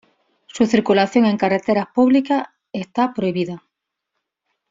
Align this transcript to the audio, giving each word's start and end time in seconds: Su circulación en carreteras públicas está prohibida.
Su 0.47 0.65
circulación 0.65 1.25
en 1.25 1.37
carreteras 1.37 1.85
públicas 1.93 2.47
está 2.73 3.13
prohibida. 3.13 3.61